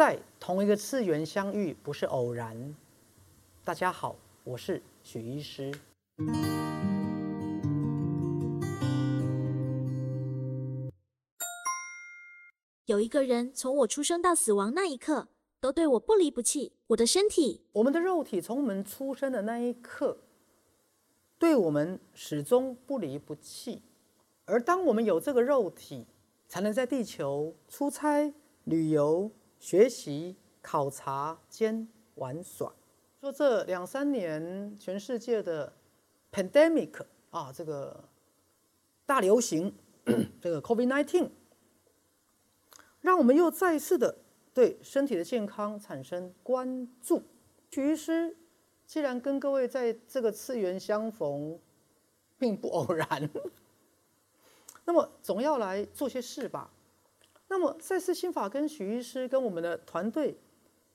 [0.00, 2.74] 在同一个次元相遇不是偶然。
[3.62, 5.70] 大家好，我是许医师。
[12.86, 15.28] 有一个人从我出生到死亡那一刻，
[15.60, 16.72] 都对我不离不弃。
[16.86, 20.16] 我的身体，我们的肉体从我们出生的那一刻，
[21.38, 23.82] 对我们始终不离不弃。
[24.46, 26.06] 而当我们有这个肉体，
[26.48, 28.32] 才能在地球出差、
[28.64, 29.30] 旅游、
[29.60, 32.74] 学习、考察兼玩耍。
[33.20, 35.70] 说这两三年全世界的
[36.32, 38.08] pandemic 啊，这个
[39.04, 39.72] 大流行，
[40.40, 41.28] 这个 COVID-19，
[43.02, 44.16] 让我们又再一次的
[44.54, 47.22] 对身体的健康产生关注。
[47.70, 48.34] 徐医师
[48.86, 51.60] 既然跟各位在这个次元相逢，
[52.38, 53.30] 并不偶然。
[54.86, 56.70] 那么总要来做些事吧。
[57.50, 60.38] 那么赛斯心法跟许医师跟我们的团队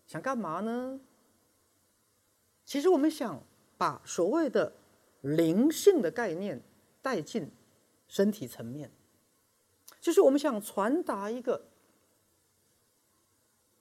[0.08, 1.02] 想干嘛呢？
[2.66, 3.44] 其实我们想
[3.78, 4.74] 把所谓的
[5.20, 6.64] 灵性的概念
[7.02, 7.52] 带进
[8.08, 8.90] 身体层面，
[10.00, 11.68] 就是我们想传达一个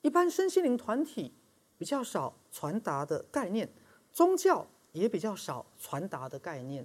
[0.02, 1.32] 一般身心灵团体
[1.78, 3.72] 比较少传达的概念，
[4.10, 6.84] 宗教也比较少传达的概念。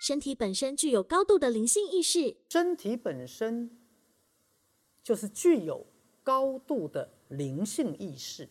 [0.00, 3.70] 身体本身具有高度的灵性意识，身体本身
[5.06, 5.86] 就是具有
[6.24, 8.48] 高度的灵性意识。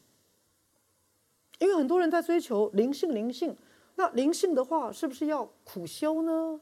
[1.60, 3.58] 因为很多人在追求灵性，灵性，
[3.96, 6.62] 那灵性的话，是不是要苦修呢？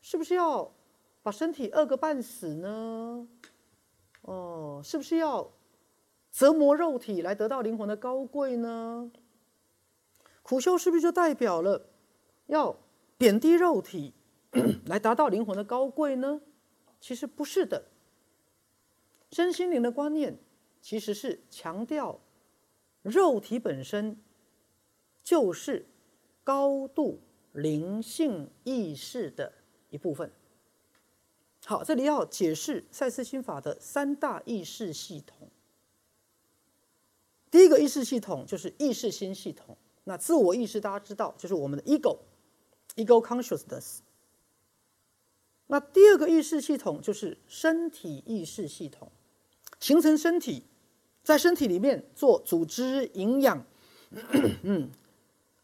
[0.00, 0.74] 是不是要
[1.22, 3.28] 把身体饿个半死呢？
[4.22, 5.48] 哦，是不是要
[6.32, 9.12] 折磨肉体来得到灵魂的高贵呢？
[10.42, 11.86] 苦修是不是就代表了
[12.46, 12.76] 要
[13.16, 14.12] 贬低肉体？
[14.86, 16.40] 来达到灵魂的高贵呢？
[17.00, 17.84] 其实不是的。
[19.32, 20.38] 身心灵的观念
[20.80, 22.20] 其实是强调
[23.02, 24.16] 肉体本身
[25.22, 25.86] 就是
[26.42, 27.20] 高度
[27.52, 29.52] 灵性意识的
[29.90, 30.30] 一部分。
[31.64, 35.48] 好，这里要解释赛斯心法的三大意识系统。
[37.50, 39.76] 第一个意识系统就是意识心系统。
[40.04, 43.98] 那自我意识大家知道，就是我们的 ego，ego consciousness。
[45.66, 49.12] 那第二个意识系统就是身体意识系统，
[49.80, 50.64] 形成身体，
[51.24, 53.64] 在身体里面做组织、营养、
[54.62, 54.90] 嗯，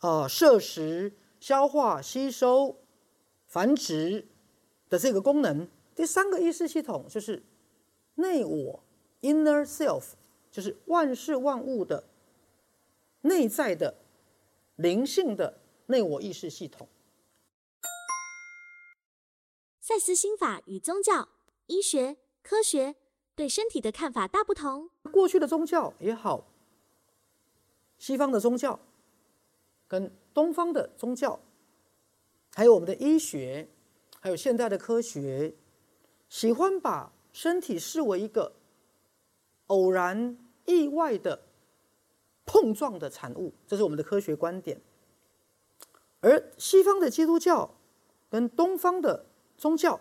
[0.01, 2.79] 呃，摄食、消化、吸收、
[3.47, 4.27] 繁殖
[4.89, 5.69] 的这个功能。
[5.95, 7.43] 第三个意识系统就是
[8.17, 8.83] 内我
[9.21, 10.13] （inner self），
[10.51, 12.09] 就是万事万物的
[13.21, 13.99] 内在的
[14.77, 16.89] 灵性的内我意识系统。
[19.81, 21.29] 赛斯心法与宗教、
[21.67, 22.97] 医学、科学
[23.37, 24.89] 对身体的看法大不同。
[25.13, 26.47] 过去的宗教也好，
[27.99, 28.81] 西方的宗教
[29.87, 31.39] 跟东方的宗教，
[32.55, 33.69] 还有我们的医学，
[34.19, 35.55] 还有现代的科学，
[36.31, 38.55] 喜欢把身体视为一个
[39.67, 41.43] 偶然、意外的
[42.47, 44.81] 碰撞的产物，这是我们的科学观点。
[46.21, 47.75] 而西方的基督教
[48.31, 49.27] 跟东方的
[49.59, 50.01] 宗教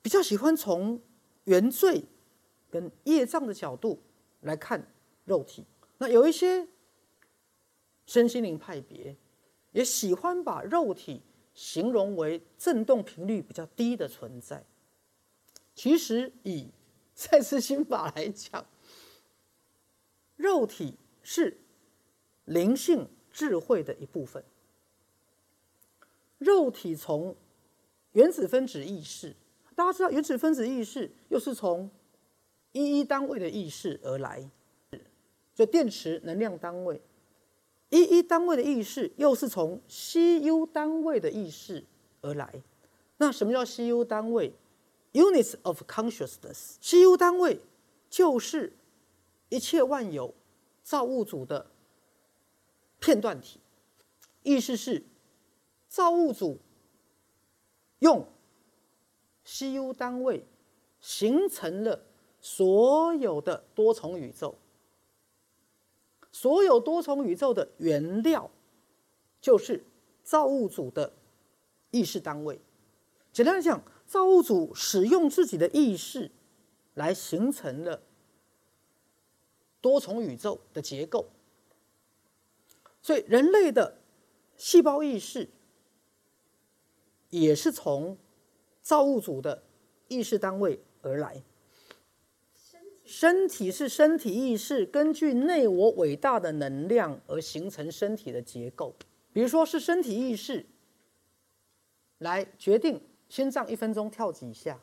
[0.00, 1.00] 比较喜欢从
[1.44, 2.04] 原罪
[2.72, 4.02] 跟业障的角度
[4.40, 4.90] 来看
[5.26, 5.62] 肉体，
[5.98, 6.66] 那有一些
[8.06, 9.14] 身心灵派别
[9.72, 11.20] 也喜欢把肉体
[11.52, 14.64] 形容为振动频率比较低的存在。
[15.74, 16.70] 其实以
[17.14, 18.66] 赛斯心法来讲，
[20.36, 21.58] 肉体是
[22.46, 24.42] 灵性智慧的一部分，
[26.38, 27.36] 肉体从
[28.12, 29.36] 原子分子意识，
[29.74, 31.90] 大家知道原子分子意识又是从
[32.72, 34.50] 一一单位的意识而来，
[35.54, 37.00] 就电池能量单位。
[37.90, 41.84] 一一单位的意识又是从 CU 单位的意识
[42.22, 42.62] 而来。
[43.18, 44.54] 那什么叫 CU 单位
[45.12, 46.76] ？Units of consciousness。
[46.80, 47.60] CU 单位
[48.08, 48.72] 就是
[49.50, 50.34] 一切万有
[50.82, 51.70] 造物主的
[52.98, 53.60] 片段体，
[54.42, 55.04] 意思是
[55.88, 56.58] 造物主。
[57.98, 58.26] 用
[59.44, 60.44] CU 单位
[60.98, 62.04] 形成了
[62.42, 64.56] 所有的多重宇宙，
[66.30, 68.50] 所有多重宇宙的原料
[69.40, 69.82] 就是
[70.22, 71.14] 造物主的
[71.90, 72.60] 意识单位。
[73.32, 76.30] 简单来讲，造物主使用自己的意识
[76.92, 78.02] 来形成了
[79.80, 81.30] 多重宇宙的结构，
[83.00, 83.98] 所以人类的
[84.58, 85.48] 细胞意识。
[87.30, 88.18] 也是从
[88.82, 89.62] 造物主的
[90.08, 91.42] 意识单位而来。
[93.12, 98.96] 身体是身体意识根据内我伟大的能量而形成身体的结构。
[99.34, 100.64] 比如说是身体意识
[102.16, 102.98] 来决定
[103.28, 104.80] 心脏一分钟跳几下，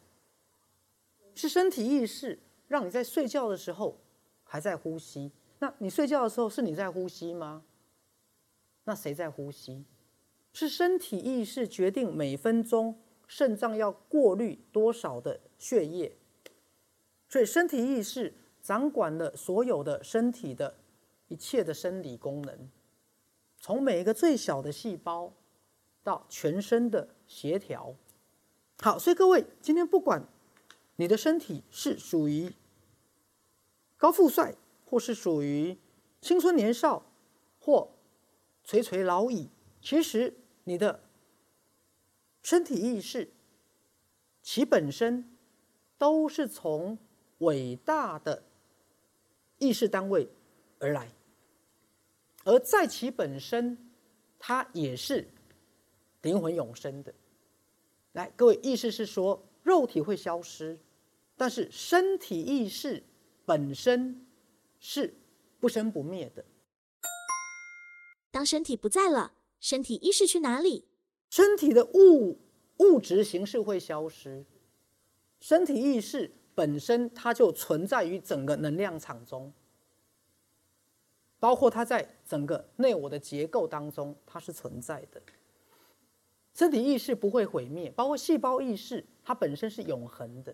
[1.34, 2.38] 是身体意识
[2.68, 4.00] 让你在睡觉的时候
[4.44, 5.32] 还在呼吸。
[5.58, 7.64] 那你睡觉的时候是你在呼吸吗？
[8.84, 9.84] 那谁在呼吸？
[10.54, 12.96] 是身体意识决定每分钟
[13.26, 16.16] 肾脏要过滤多少的血液。
[17.30, 20.76] 所以身体意识掌管了所有的身体的
[21.28, 22.70] 一切的生理功能，
[23.60, 25.32] 从每一个最小的细胞
[26.04, 27.94] 到全身的协调。
[28.80, 30.28] 好，所以各位今天不管
[30.96, 32.52] 你的身体是属于
[33.96, 35.78] 高富帅，或是属于
[36.20, 37.06] 青春年少，
[37.60, 37.92] 或
[38.64, 39.50] 垂垂老矣，
[39.80, 40.34] 其实
[40.64, 41.02] 你的
[42.42, 43.32] 身体意识
[44.42, 45.38] 其本身
[46.00, 46.98] 都是从。
[47.40, 48.44] 伟大的
[49.58, 50.30] 意识单位
[50.80, 51.12] 而来，
[52.44, 53.78] 而在其本身，
[54.38, 55.28] 它也是
[56.22, 57.14] 灵魂永生的。
[58.14, 60.78] 来，各位，意思是说，肉体会消失，
[61.38, 63.04] 但是身体意识
[63.46, 64.26] 本身
[64.80, 65.14] 是
[65.60, 66.44] 不生不灭的。
[68.32, 70.86] 当身体不在了，身体意识去哪里？
[71.30, 72.40] 身体的物
[72.78, 74.46] 物质形式会消失，
[75.40, 76.32] 身体意识。
[76.60, 79.50] 本身它就存在于整个能量场中，
[81.40, 85.22] 包括它在整个内我的结构当中，它是存在的。
[86.54, 90.54] 身体意识不会毁灭，包括细胞意识，它本身是永恒的。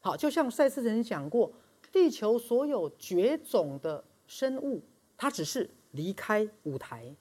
[0.00, 1.52] 好，就像赛斯曾经讲过，
[1.92, 4.82] 地球所有绝种的生物，
[5.18, 7.14] 它只是离开舞台，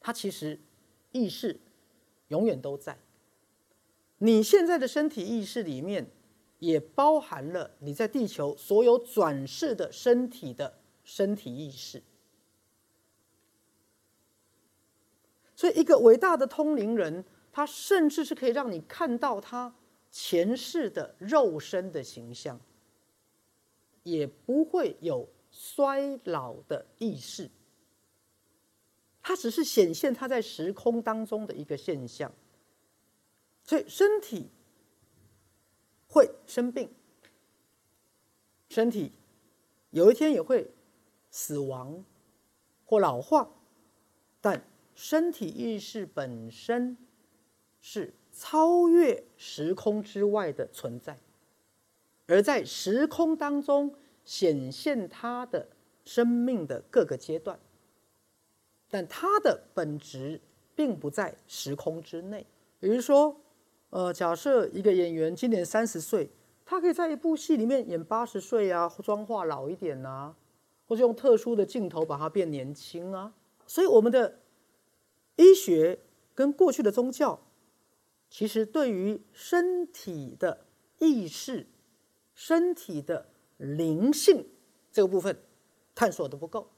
[0.00, 0.58] 它其实
[1.12, 1.60] 意识
[2.28, 2.96] 永远都在。
[4.16, 6.06] 你现在的身体意识里面。
[6.60, 12.02] 也包含了你在地球所有转世的身体的身体意识，
[15.54, 19.74] 所以一个伟大的通灵人，他甚至是可以让你看到他
[20.10, 22.58] 前世的肉身的形象，
[24.02, 27.50] 也不会有衰老的意识，
[29.20, 32.32] 它只是显现他在时空当中的一个现象，
[33.64, 34.48] 所以身体。
[36.46, 36.90] 生病，
[38.68, 39.12] 身体
[39.90, 40.70] 有一天也会
[41.30, 42.04] 死亡
[42.84, 43.48] 或老化，
[44.40, 44.62] 但
[44.94, 46.96] 身体意识本身
[47.80, 51.18] 是超越时空之外的存在，
[52.26, 53.94] 而在时空当中
[54.24, 55.68] 显现它的
[56.04, 57.58] 生命的各个阶段，
[58.90, 60.40] 但它的本质
[60.74, 62.46] 并不在时空之内，
[62.78, 63.40] 比如说。
[63.94, 66.28] 呃，假设一个演员今年三十岁，
[66.66, 70.34] 他可以在一部戏里面演八十岁啊，妆化老一点呐，
[70.88, 73.32] 或者用特殊的镜头把它变年轻啊。
[73.68, 74.40] 所以，我们的
[75.36, 76.00] 医学
[76.34, 77.40] 跟过去的宗教，
[78.28, 80.66] 其实对于身体的
[80.98, 81.68] 意识、
[82.34, 84.48] 身体的灵性
[84.90, 85.40] 这个部分
[85.94, 86.72] 探索的不够。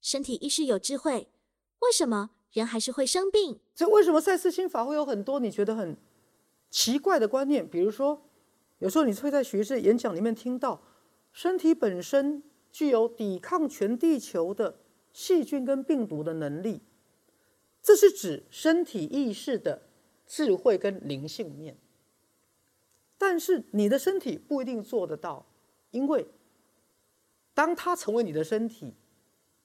[0.00, 1.28] 身体意识有智慧，
[1.80, 2.30] 为什么？
[2.60, 5.96] 人还是会生病，所以为什么赛斯心法会有很多你觉得很
[6.70, 7.68] 奇怪的观念？
[7.68, 8.22] 比如说，
[8.78, 10.80] 有时候你会在学士演讲里面听到，
[11.32, 14.78] 身体本身具有抵抗全地球的
[15.12, 16.80] 细菌跟病毒的能力，
[17.82, 19.82] 这是指身体意识的
[20.26, 21.76] 智慧跟灵性面。
[23.18, 25.46] 但是你的身体不一定做得到，
[25.90, 26.26] 因为
[27.52, 28.94] 当它成为你的身体。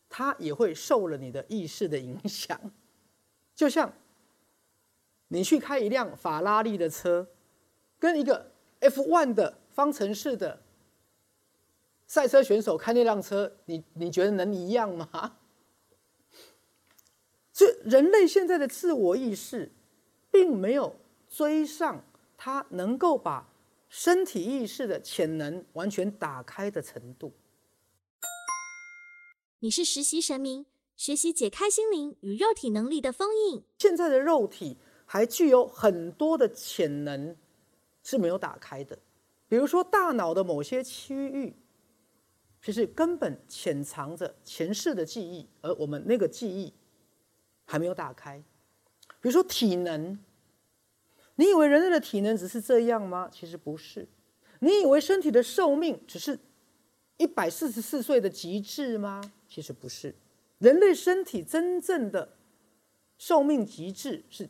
[0.09, 2.59] 它也会受了你的意识的影响，
[3.55, 3.93] 就像
[5.27, 7.27] 你去开一辆法拉利的车，
[7.99, 8.51] 跟一个
[8.81, 10.61] F1 的方程式的
[12.07, 15.37] 赛车选手开那辆车，你你觉得能一样吗？
[17.53, 19.71] 这人类现在的自我意识，
[20.31, 20.95] 并没有
[21.27, 22.03] 追上
[22.35, 23.47] 他能够把
[23.89, 27.33] 身体意识的潜能完全打开的程度。
[29.61, 33.61] 你是实习神明，学习解开心灵与肉体能力的封印。
[33.79, 37.35] 现在的肉体还具有很多的潜能
[38.01, 38.97] 是没有打开的，
[39.49, 41.57] 比如说大脑的某些区域，
[42.63, 46.73] 其实根本潜藏着前世的记忆，而我们那个记忆
[47.65, 48.41] 还没有打开。
[49.19, 50.17] 比如说体能，
[51.35, 53.29] 你以为人类的体能只是这样吗？
[53.29, 54.07] 其实不是。
[54.61, 56.39] 你以为身体的寿命只是
[57.19, 59.21] 一百四十四岁的极致吗？
[59.49, 60.15] 其实不是，
[60.57, 62.37] 人类身体真正的
[63.17, 64.49] 寿命极致是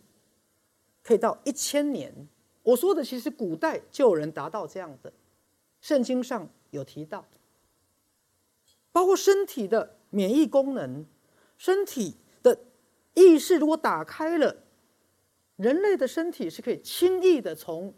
[1.01, 2.13] 可以到一千年，
[2.61, 5.11] 我说的其实古代就有人达到这样的，
[5.81, 7.25] 圣经上有提到，
[8.91, 11.03] 包括身体的免疫功能，
[11.57, 12.59] 身体的
[13.15, 14.55] 意识如果打开了，
[15.55, 17.91] 人类的身体是可以轻易的从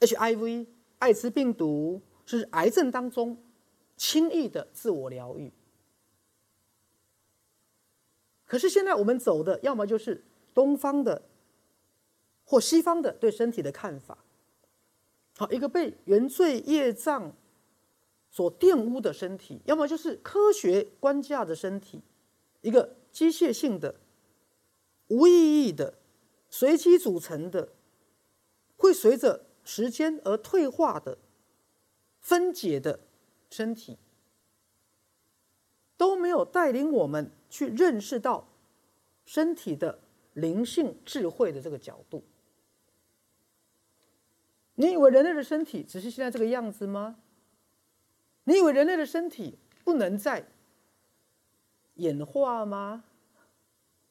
[0.00, 0.66] HIV、
[0.98, 3.38] 艾滋病毒甚至癌症当中
[3.96, 5.52] 轻易的自我疗愈。
[8.46, 10.22] 可是现在我们走的，要么就是
[10.52, 11.22] 东方的
[12.44, 14.18] 或西方的对身体的看法。
[15.36, 17.34] 好，一个被原罪业障
[18.30, 22.02] 所玷污的身体，要么就是科学官架的身体，
[22.60, 23.96] 一个机械性的、
[25.08, 25.94] 无意义的、
[26.48, 27.70] 随机组成的，
[28.76, 31.18] 会随着时间而退化的、
[32.20, 33.00] 分解的
[33.54, 33.98] 身体，
[35.96, 37.30] 都没有带领我们。
[37.54, 38.48] 去认识到
[39.24, 40.00] 身体的
[40.32, 42.24] 灵性智慧的这个角度，
[44.74, 47.20] 你以为人类的身体只是现在这个样子吗？
[48.42, 50.48] 你以为人类的身体不能再
[51.94, 53.04] 演化吗？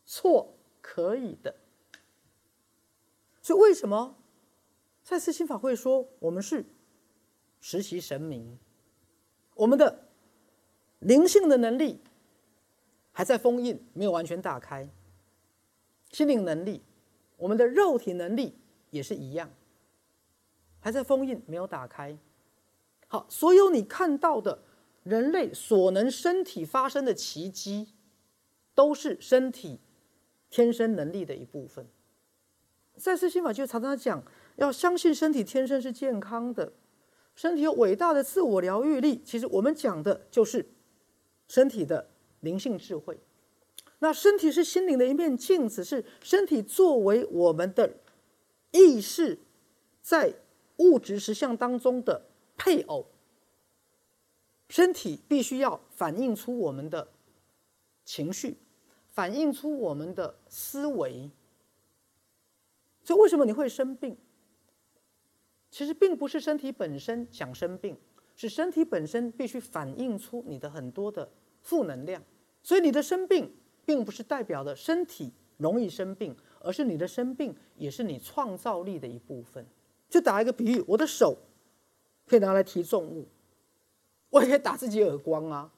[0.06, 1.54] 错，可以的。
[3.42, 4.16] 所以为什么
[5.04, 6.64] 在次新法会说我们是
[7.60, 8.58] 实习神明？
[9.56, 10.08] 我们的
[11.00, 12.00] 灵性的能力。
[13.16, 14.90] 还在封印，没有完全打开。
[16.10, 16.82] 心灵能力，
[17.38, 18.58] 我们的肉体能力
[18.90, 19.52] 也是一样，
[20.80, 22.18] 还在封印，没有打开。
[23.08, 24.64] 好，所有你看到的
[25.04, 27.94] 人类所能身体发生的奇迹，
[28.74, 29.80] 都是身体
[30.50, 31.88] 天生能力的一部分。
[32.98, 34.24] 赛斯心法就常常讲，
[34.56, 36.74] 要相信身体天生是健康的，
[37.36, 39.22] 身体有伟大的自我疗愈力。
[39.24, 40.66] 其实我们讲的就是
[41.48, 42.10] 身体的。
[42.44, 43.18] 灵性智慧，
[44.00, 47.90] 那身体是心灵的一面镜子，是身体作为我们的
[48.72, 49.40] 意识
[50.02, 50.34] 在
[50.76, 52.26] 物质实相当中的
[52.58, 53.06] 配偶。
[54.68, 57.08] 身体必须要反映出我们的
[58.04, 58.58] 情绪，
[59.12, 61.32] 反映出我们的思维。
[63.06, 64.18] 所以，为什么你会生病？
[65.74, 67.98] 其实并不是身体本身想生病，
[68.36, 71.28] 是身体本身必须反映出你的很多的
[71.64, 72.22] 负能量。
[72.62, 73.52] 所以你的生病，
[73.84, 79.66] 并不是代表的身体容易生病，而是你的生病也是你创造力的一部分。
[80.08, 81.36] 就打一个比喻，我的手
[82.28, 83.28] 可以拿来提重物，
[84.30, 85.74] 我也可以打自己耳光啊。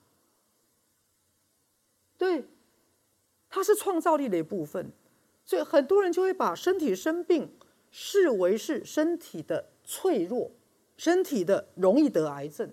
[2.18, 2.44] 对，
[3.48, 4.92] 它是创造力的一部分。
[5.46, 7.50] 所以很多人就会把身体生病
[7.90, 10.52] 视为是身体的脆弱，
[10.98, 12.72] 身体的容易得癌症，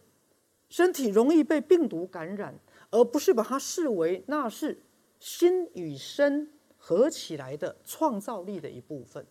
[0.68, 2.58] 身体容易被病毒感染。
[2.94, 4.82] 而不是把它视为那是
[5.18, 9.26] 心与身合起来的创造力的一部分。